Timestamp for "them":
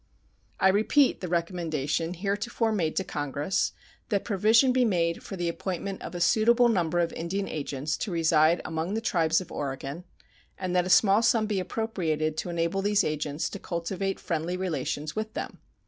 15.35-15.59